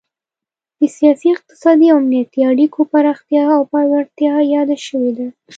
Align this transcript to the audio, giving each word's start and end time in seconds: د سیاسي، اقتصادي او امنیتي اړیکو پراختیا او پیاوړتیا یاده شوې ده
د 0.79 0.81
سیاسي، 0.97 1.27
اقتصادي 1.35 1.87
او 1.93 1.97
امنیتي 2.01 2.41
اړیکو 2.51 2.79
پراختیا 2.91 3.43
او 3.57 3.61
پیاوړتیا 3.71 4.33
یاده 4.55 4.77
شوې 4.85 5.11
ده 5.17 5.27